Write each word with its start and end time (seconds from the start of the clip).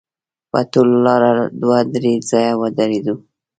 په 0.51 0.59
ټوله 0.71 0.97
لاره 1.05 1.31
دوه 1.61 1.79
درې 1.93 2.13
ځایه 2.29 2.53
ودرېدو. 2.61 3.15